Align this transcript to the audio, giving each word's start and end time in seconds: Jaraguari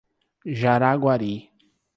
Jaraguari 0.59 1.35